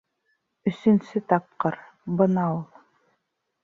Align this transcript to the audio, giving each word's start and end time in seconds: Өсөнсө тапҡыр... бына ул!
Өсөнсө 0.71 1.23
тапҡыр... 1.33 1.79
бына 2.19 2.51
ул! 2.59 2.61